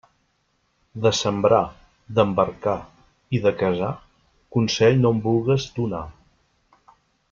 [1.05, 1.59] De sembrar,
[2.21, 2.75] d'embarcar
[3.39, 3.93] i de casar,
[4.59, 6.05] consell no en vulgues donar.